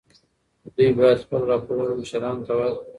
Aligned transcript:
دوی 0.75 0.91
باید 0.97 1.17
خپل 1.23 1.41
راپورونه 1.51 1.91
مشرانو 2.01 2.45
ته 2.47 2.53
ورکړي. 2.57 2.87